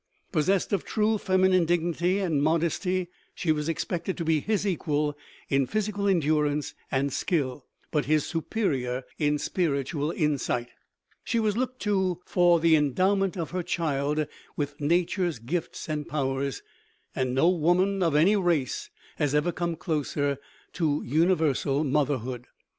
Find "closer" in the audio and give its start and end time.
19.75-20.39